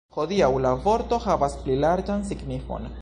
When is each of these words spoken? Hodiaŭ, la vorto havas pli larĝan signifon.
Hodiaŭ, 0.15 0.47
la 0.65 0.71
vorto 0.85 1.19
havas 1.27 1.59
pli 1.67 1.77
larĝan 1.85 2.27
signifon. 2.31 2.91